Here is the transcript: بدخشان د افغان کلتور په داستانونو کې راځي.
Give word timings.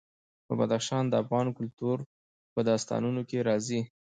بدخشان 0.57 1.03
د 1.07 1.13
افغان 1.23 1.47
کلتور 1.57 1.97
په 2.53 2.59
داستانونو 2.69 3.21
کې 3.29 3.39
راځي. 3.47 3.81